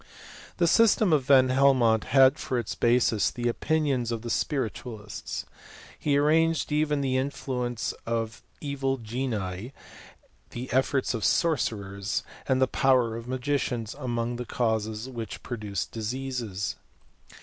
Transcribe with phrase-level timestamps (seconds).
[0.57, 5.45] The system of Van Helmont has for its basis the opinions of the spiritualists.
[5.99, 9.71] He arranged even the influence of evil genii,
[10.49, 16.77] the efforts of sorcerers, and the power of magicians among the causes which produce diseases.